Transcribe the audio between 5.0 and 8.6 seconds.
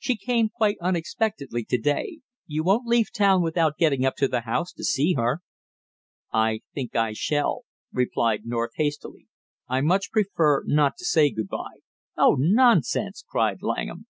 her?" "I think I shall," replied